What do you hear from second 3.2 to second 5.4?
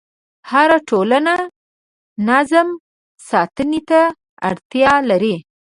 ساتنې ته اړتیا لري.